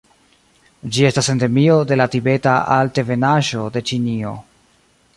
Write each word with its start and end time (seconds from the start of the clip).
Ĝi 0.95 1.05
estas 1.09 1.29
endemio 1.33 1.77
de 1.91 1.99
la 2.01 2.09
Tibeta 2.15 2.57
Altebenaĵo 2.79 3.71
de 3.77 3.89
Ĉinio. 3.93 4.35